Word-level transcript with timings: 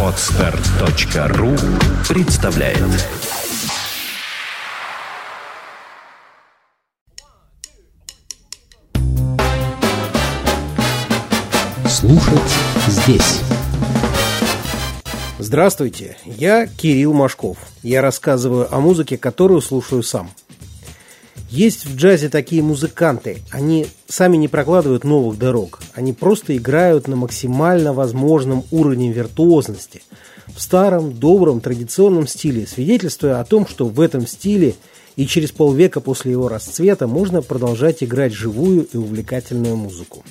Отстар.ру 0.00 1.56
представляет 2.08 2.78
Слушать 11.88 12.38
здесь 12.86 13.40
Здравствуйте, 15.40 16.16
я 16.26 16.68
Кирилл 16.68 17.12
Машков. 17.12 17.58
Я 17.82 18.02
рассказываю 18.02 18.72
о 18.72 18.78
музыке, 18.78 19.18
которую 19.18 19.60
слушаю 19.60 20.04
сам. 20.04 20.30
Есть 21.50 21.86
в 21.86 21.96
джазе 21.96 22.28
такие 22.28 22.62
музыканты. 22.62 23.42
Они 23.50 23.88
сами 24.06 24.36
не 24.36 24.46
прокладывают 24.46 25.02
новых 25.02 25.38
дорог. 25.38 25.80
Они 25.94 26.12
просто 26.12 26.56
играют 26.56 27.08
на 27.08 27.16
максимально 27.16 27.92
возможном 27.92 28.64
уровне 28.70 29.12
виртуозности. 29.12 30.02
В 30.54 30.60
старом, 30.60 31.12
добром, 31.12 31.60
традиционном 31.60 32.26
стиле, 32.26 32.66
свидетельствуя 32.66 33.40
о 33.40 33.44
том, 33.44 33.66
что 33.66 33.86
в 33.86 34.00
этом 34.00 34.26
стиле 34.26 34.74
и 35.16 35.26
через 35.26 35.52
полвека 35.52 36.00
после 36.00 36.32
его 36.32 36.48
расцвета 36.48 37.06
можно 37.06 37.42
продолжать 37.42 38.02
играть 38.02 38.32
живую 38.32 38.86
и 38.92 38.96
увлекательную 38.96 39.76
музыку. 39.76 40.24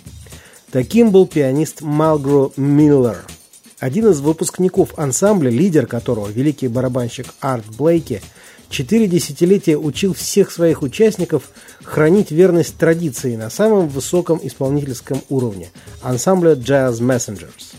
Таким 0.71 1.11
был 1.11 1.25
пианист 1.25 1.81
Малгро 1.81 2.51
Миллер– 2.57 3.25
один 3.83 4.07
из 4.07 4.21
выпускников 4.21 4.97
ансамбля, 4.97 5.49
лидер 5.49 5.87
которого, 5.87 6.29
великий 6.29 6.69
барабанщик 6.69 7.33
Арт 7.41 7.65
Блейки, 7.75 8.21
четыре 8.69 9.07
десятилетия 9.07 9.77
учил 9.77 10.13
всех 10.13 10.51
своих 10.51 10.81
участников 10.81 11.49
хранить 11.83 12.31
верность 12.31 12.77
традиции 12.77 13.35
на 13.35 13.49
самом 13.49 13.87
высоком 13.87 14.39
исполнительском 14.43 15.21
уровне– 15.29 15.69
ансамбля 16.01 16.53
Jazz 16.53 16.99
Messengers. 16.99 17.75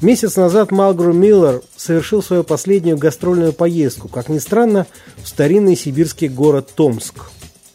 Месяц 0.00 0.36
назад 0.36 0.70
Малгру 0.70 1.12
Миллер 1.12 1.62
совершил 1.76 2.22
свою 2.22 2.44
последнюю 2.44 2.98
гастрольную 2.98 3.52
поездку, 3.52 4.08
как 4.08 4.28
ни 4.28 4.38
странно, 4.38 4.86
в 5.22 5.28
старинный 5.28 5.76
сибирский 5.76 6.28
город 6.28 6.70
Томск. 6.74 7.30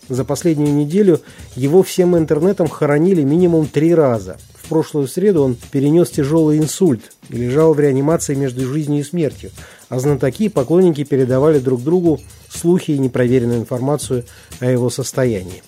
За 0.09 0.25
последнюю 0.25 0.73
неделю 0.73 1.21
его 1.55 1.83
всем 1.83 2.17
интернетом 2.17 2.67
хоронили 2.67 3.23
минимум 3.23 3.67
три 3.67 3.93
раза– 3.93 4.37
прошлую 4.69 5.07
среду 5.07 5.43
он 5.43 5.57
перенес 5.71 6.09
тяжелый 6.11 6.59
инсульт 6.59 7.11
и 7.29 7.35
лежал 7.35 7.73
в 7.73 7.79
реанимации 7.79 8.35
между 8.35 8.65
жизнью 8.65 9.01
и 9.01 9.03
смертью, 9.03 9.51
а 9.89 9.99
знатоки 9.99 10.45
и 10.45 10.49
поклонники 10.49 11.03
передавали 11.03 11.59
друг 11.59 11.83
другу 11.83 12.19
слухи 12.49 12.91
и 12.91 12.99
непроверенную 12.99 13.59
информацию 13.59 14.23
о 14.59 14.65
его 14.65 14.89
состоянии. 14.89 15.63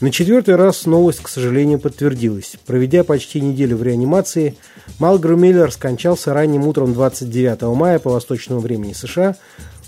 На 0.00 0.10
четвертый 0.10 0.56
раз 0.56 0.86
новость, 0.86 1.20
к 1.20 1.28
сожалению, 1.28 1.78
подтвердилась. 1.78 2.56
Проведя 2.64 3.04
почти 3.04 3.38
неделю 3.42 3.76
в 3.76 3.82
реанимации, 3.82 4.56
Малгру 4.98 5.36
Миллер 5.36 5.70
скончался 5.70 6.32
ранним 6.32 6.66
утром 6.66 6.94
29 6.94 7.62
мая 7.76 7.98
по 7.98 8.10
восточному 8.10 8.60
времени 8.60 8.94
США 8.94 9.36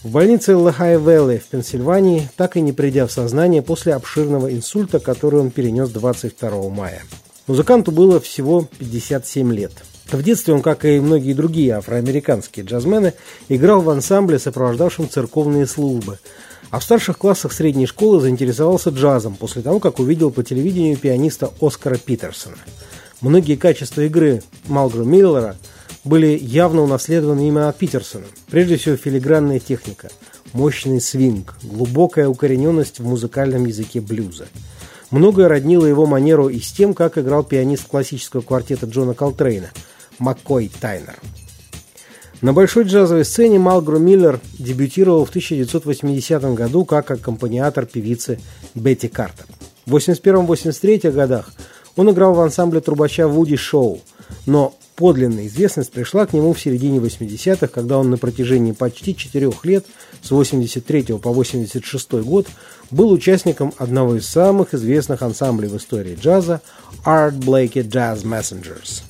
в 0.02 0.10
больнице 0.10 0.54
Лахай-Вэлле 0.54 1.38
в 1.38 1.44
Пенсильвании, 1.44 2.28
так 2.36 2.58
и 2.58 2.60
не 2.60 2.72
придя 2.72 3.06
в 3.06 3.12
сознание 3.12 3.62
после 3.62 3.94
обширного 3.94 4.52
инсульта, 4.52 5.00
который 5.00 5.40
он 5.40 5.50
перенес 5.50 5.88
22 5.88 6.68
мая. 6.68 7.02
Музыканту 7.46 7.90
было 7.90 8.20
всего 8.20 8.68
57 8.78 9.50
лет. 9.52 9.72
В 10.12 10.22
детстве 10.22 10.52
он, 10.52 10.60
как 10.60 10.84
и 10.84 11.00
многие 11.00 11.32
другие 11.32 11.72
афроамериканские 11.72 12.66
джазмены, 12.66 13.14
играл 13.48 13.80
в 13.80 13.88
ансамбле, 13.88 14.38
сопровождавшем 14.38 15.08
церковные 15.08 15.66
службы. 15.66 16.18
А 16.70 16.80
в 16.80 16.84
старших 16.84 17.16
классах 17.16 17.52
средней 17.52 17.86
школы 17.86 18.20
заинтересовался 18.20 18.90
джазом 18.90 19.36
после 19.36 19.62
того, 19.62 19.80
как 19.80 20.00
увидел 20.00 20.30
по 20.30 20.42
телевидению 20.42 20.98
пианиста 20.98 21.50
Оскара 21.60 21.96
Питерсона. 21.96 22.56
Многие 23.22 23.56
качества 23.56 24.02
игры 24.02 24.42
Малгру 24.66 25.04
Миллера 25.04 25.56
были 26.04 26.38
явно 26.38 26.82
унаследованы 26.82 27.48
именно 27.48 27.70
от 27.70 27.78
Питерсона. 27.78 28.26
Прежде 28.50 28.76
всего 28.76 28.96
филигранная 28.96 29.60
техника, 29.60 30.10
мощный 30.52 31.00
свинг, 31.00 31.54
глубокая 31.62 32.28
укорененность 32.28 32.98
в 33.00 33.06
музыкальном 33.06 33.64
языке 33.64 34.00
блюза– 34.00 34.46
Многое 35.12 35.46
роднило 35.46 35.84
его 35.84 36.06
манеру 36.06 36.48
и 36.48 36.58
с 36.58 36.72
тем, 36.72 36.94
как 36.94 37.18
играл 37.18 37.44
пианист 37.44 37.86
классического 37.86 38.40
квартета 38.40 38.86
Джона 38.86 39.12
Колтрейна 39.12 39.70
Маккой 40.22 40.70
Тайнер. 40.80 41.18
На 42.42 42.52
большой 42.52 42.84
джазовой 42.84 43.24
сцене 43.24 43.58
Малгру 43.58 43.98
Миллер 43.98 44.40
дебютировал 44.56 45.24
в 45.24 45.30
1980 45.30 46.42
году 46.54 46.84
как 46.84 47.10
аккомпаниатор 47.10 47.86
певицы 47.86 48.38
Бетти 48.76 49.08
Картер. 49.08 49.46
В 49.84 49.96
1981-1983 49.96 51.10
годах 51.10 51.52
он 51.96 52.10
играл 52.10 52.34
в 52.34 52.40
ансамбле 52.40 52.80
трубача 52.80 53.26
Вуди 53.26 53.56
Шоу, 53.56 54.00
но 54.46 54.74
подлинная 54.94 55.48
известность 55.48 55.90
пришла 55.90 56.24
к 56.26 56.32
нему 56.32 56.52
в 56.52 56.60
середине 56.60 56.98
80-х, 56.98 57.66
когда 57.66 57.98
он 57.98 58.10
на 58.10 58.16
протяжении 58.16 58.72
почти 58.72 59.16
четырех 59.16 59.64
лет, 59.64 59.86
с 60.22 60.30
83 60.30 61.18
по 61.18 61.32
86 61.32 62.12
год, 62.12 62.46
был 62.92 63.10
участником 63.10 63.74
одного 63.76 64.16
из 64.16 64.28
самых 64.28 64.72
известных 64.72 65.22
ансамблей 65.22 65.68
в 65.68 65.76
истории 65.76 66.16
джаза 66.20 66.60
Art 67.04 67.38
Blakey 67.40 67.82
Jazz 67.82 68.22
Messengers. 68.22 69.02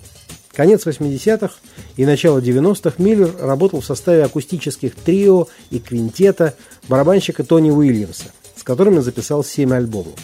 Конец 0.54 0.86
80-х 0.86 1.54
и 1.96 2.04
начало 2.04 2.38
90-х 2.38 3.02
Миллер 3.02 3.34
работал 3.40 3.80
в 3.80 3.86
составе 3.86 4.24
акустических 4.24 4.94
трио 4.94 5.48
и 5.70 5.78
квинтета 5.78 6.54
барабанщика 6.88 7.42
Тони 7.42 7.70
Уильямса, 7.70 8.26
с 8.56 8.62
которыми 8.62 9.00
записал 9.00 9.42
7 9.42 9.72
альбомов. 9.72 10.14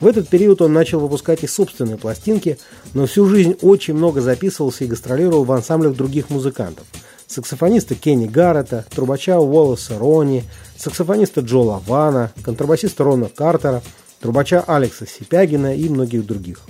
В 0.00 0.06
этот 0.06 0.28
период 0.28 0.60
он 0.62 0.72
начал 0.72 1.00
выпускать 1.00 1.42
и 1.42 1.46
собственные 1.46 1.96
пластинки, 1.96 2.58
но 2.94 3.06
всю 3.06 3.26
жизнь 3.26 3.56
очень 3.62 3.94
много 3.94 4.20
записывался 4.20 4.84
и 4.84 4.88
гастролировал 4.88 5.44
в 5.44 5.52
ансамблях 5.52 5.96
других 5.96 6.30
музыкантов. 6.30 6.84
Саксофониста 7.26 7.94
Кенни 7.94 8.26
Гаррета, 8.26 8.84
трубача 8.94 9.40
Уоллеса 9.40 9.98
Рони, 9.98 10.44
саксофониста 10.76 11.40
Джо 11.40 11.58
Лавана, 11.58 12.32
контрабасиста 12.44 13.02
Рона 13.02 13.28
Картера, 13.28 13.82
трубача 14.20 14.62
Алекса 14.66 15.06
Сипягина 15.06 15.74
и 15.74 15.88
многих 15.88 16.26
других. 16.26 16.60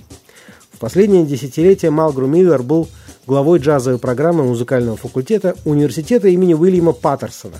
В 0.75 0.77
последнее 0.77 1.25
десятилетие 1.25 1.89
Малгру 1.89 2.27
Миллер 2.27 2.61
был 2.61 2.89
главой 3.25 3.59
джазовой 3.59 3.97
программы 3.97 4.43
музыкального 4.43 4.97
факультета 4.97 5.55
университета 5.63 6.27
имени 6.27 6.53
Уильяма 6.53 6.91
Паттерсона 6.91 7.55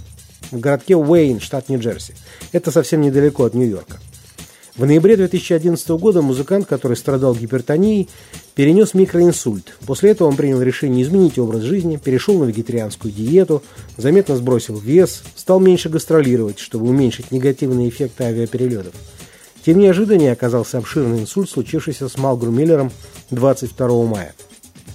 в 0.51 0.59
городке 0.59 0.97
Уэйн, 0.97 1.39
штат 1.39 1.69
Нью-Джерси. 1.69 2.13
Это 2.51 2.71
совсем 2.71 2.99
недалеко 2.99 3.45
от 3.45 3.53
Нью-Йорка. 3.53 3.99
В 4.75 4.85
ноябре 4.85 5.15
2011 5.15 5.87
года 5.91 6.21
музыкант, 6.21 6.67
который 6.67 6.97
страдал 6.97 7.33
гипертонией, 7.33 8.09
перенес 8.53 8.93
микроинсульт. 8.93 9.77
После 9.85 10.11
этого 10.11 10.27
он 10.27 10.35
принял 10.35 10.61
решение 10.61 11.01
изменить 11.01 11.39
образ 11.39 11.61
жизни, 11.61 11.95
перешел 11.95 12.37
на 12.37 12.43
вегетарианскую 12.43 13.13
диету, 13.13 13.63
заметно 13.95 14.35
сбросил 14.35 14.77
вес, 14.77 15.23
стал 15.37 15.61
меньше 15.61 15.87
гастролировать, 15.87 16.59
чтобы 16.59 16.89
уменьшить 16.89 17.31
негативные 17.31 17.87
эффекты 17.87 18.25
авиаперелетов. 18.25 18.93
Тем 19.65 19.79
неожиданнее 19.79 20.31
оказался 20.31 20.77
обширный 20.77 21.21
инсульт, 21.21 21.49
случившийся 21.49 22.07
с 22.07 22.17
Малгру 22.19 22.51
Миллером 22.51 22.91
22 23.31 24.05
мая. 24.05 24.35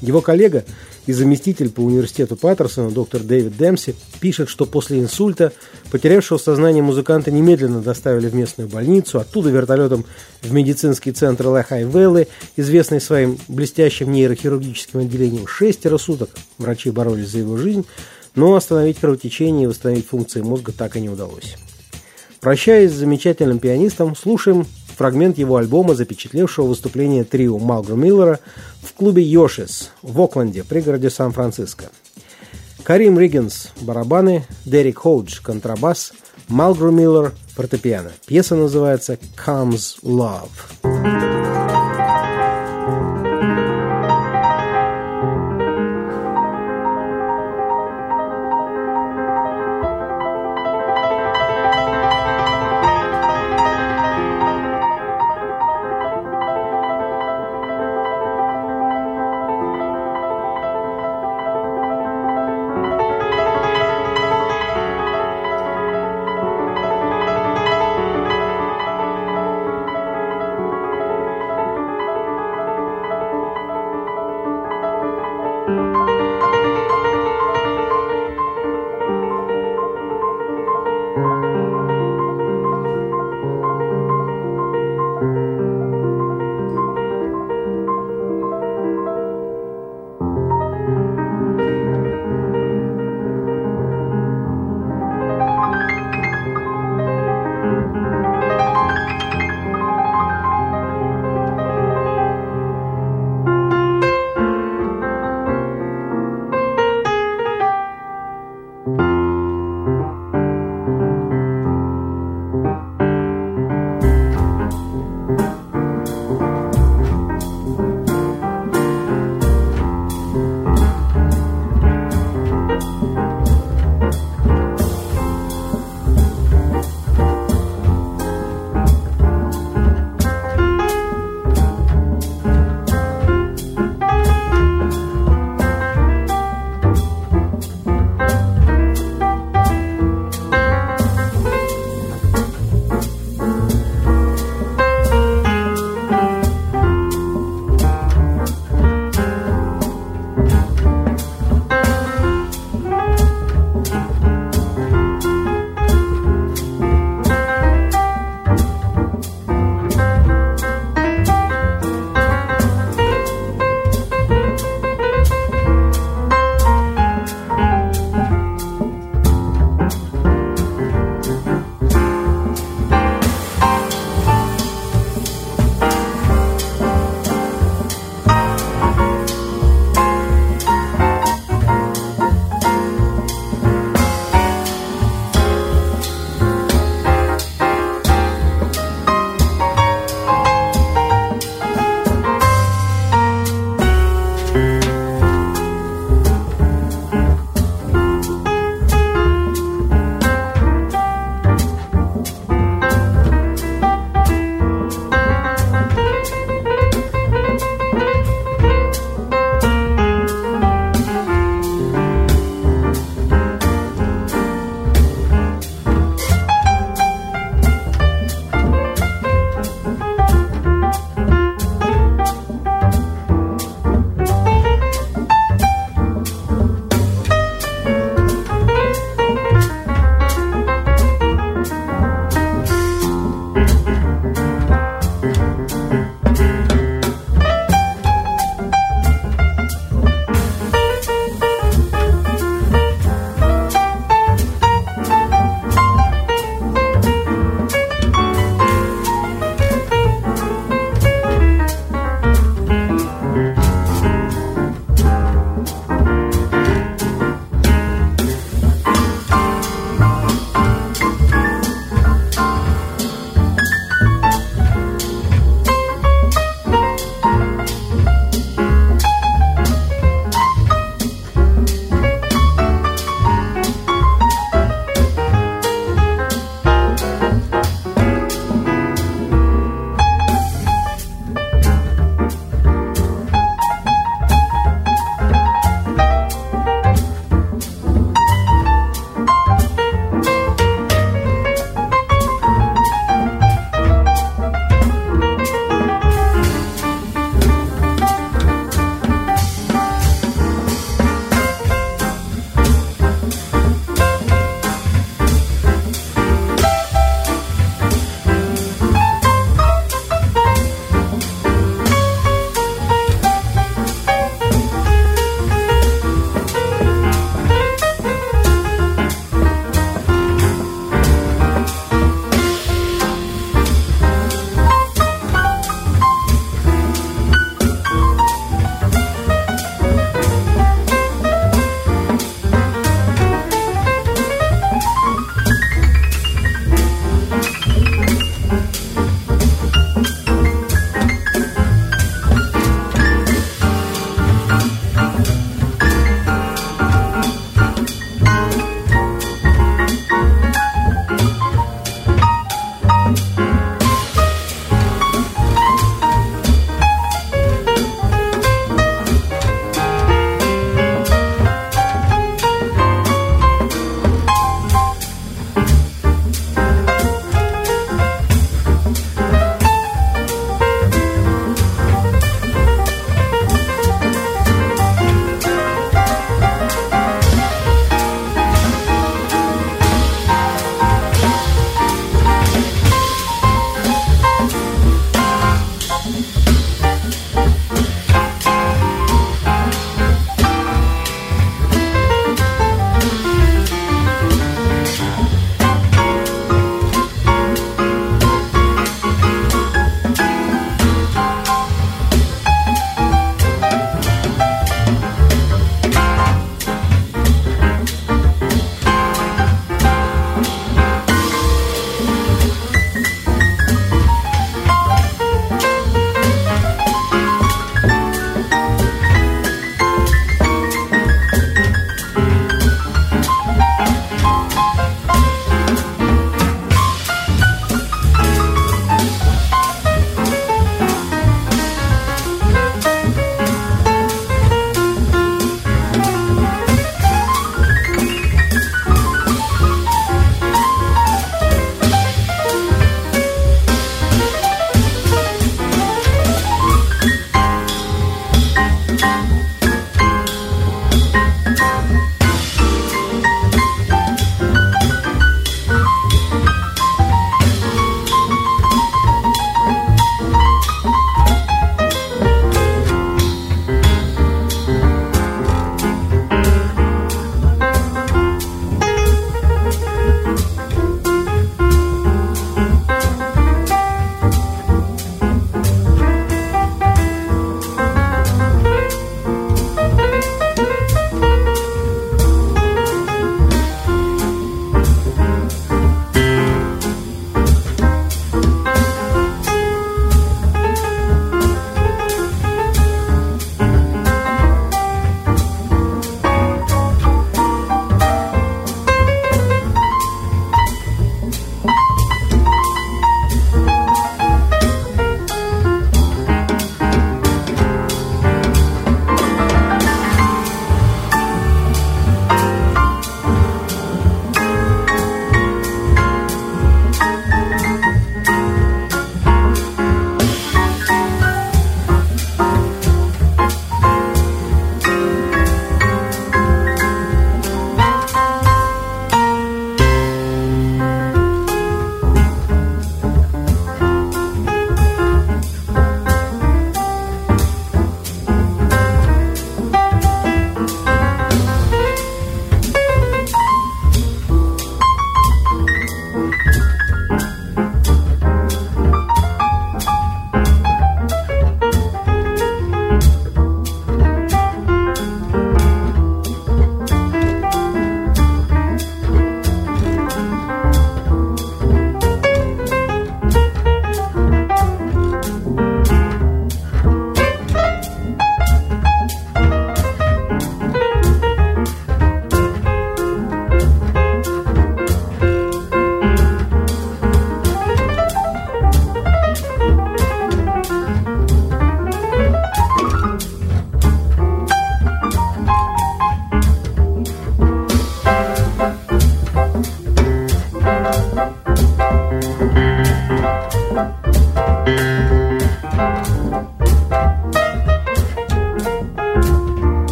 Его 0.00 0.20
коллега 0.20 0.64
и 1.06 1.12
заместитель 1.12 1.70
по 1.70 1.80
университету 1.80 2.36
Паттерсона, 2.36 2.92
доктор 2.92 3.20
Дэвид 3.22 3.56
Демси, 3.56 3.96
пишет, 4.20 4.48
что 4.48 4.66
после 4.66 5.00
инсульта 5.00 5.52
потерявшего 5.90 6.38
сознание 6.38 6.84
музыканта 6.84 7.32
немедленно 7.32 7.80
доставили 7.80 8.28
в 8.28 8.34
местную 8.36 8.70
больницу, 8.70 9.18
оттуда 9.18 9.50
вертолетом 9.50 10.04
в 10.40 10.52
медицинский 10.52 11.10
центр 11.10 11.48
Лахай-Веллы, 11.48 12.28
известный 12.54 13.00
своим 13.00 13.38
блестящим 13.48 14.12
нейрохирургическим 14.12 15.00
отделением. 15.00 15.48
Шестеро 15.48 15.98
суток 15.98 16.30
врачи 16.58 16.92
боролись 16.92 17.28
за 17.28 17.38
его 17.38 17.56
жизнь, 17.56 17.84
но 18.36 18.54
остановить 18.54 19.00
кровотечение 19.00 19.64
и 19.64 19.66
восстановить 19.66 20.06
функции 20.06 20.42
мозга 20.42 20.70
так 20.70 20.94
и 20.94 21.00
не 21.00 21.10
удалось. 21.10 21.56
Прощаясь 22.40 22.92
с 22.92 22.96
замечательным 22.96 23.58
пианистом, 23.58 24.16
слушаем 24.16 24.66
фрагмент 24.96 25.38
его 25.38 25.56
альбома, 25.56 25.94
запечатлевшего 25.94 26.66
выступление 26.66 27.24
трио 27.24 27.58
Малгру 27.58 27.96
Миллера 27.96 28.40
в 28.82 28.94
клубе 28.94 29.22
Йошис 29.22 29.90
в 30.02 30.20
Окленде, 30.20 30.64
пригороде 30.64 31.10
Сан-Франциско. 31.10 31.90
Карим 32.82 33.18
Риггинс– 33.18 33.72
барабаны, 33.82 34.46
Дерек 34.64 35.00
Хоудж– 35.00 35.40
контрабас, 35.42 36.12
Малгру 36.48 36.90
Миллер– 36.90 37.32
фортепиано. 37.54 38.10
Пьеса 38.26 38.56
называется 38.56 39.18
«Comes 39.36 40.02
Love». 40.02 41.69